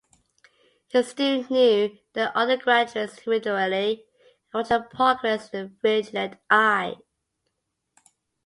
[0.87, 4.07] He still knew the undergraduates individually,
[4.51, 6.95] and watched their progress with a vigilant eye.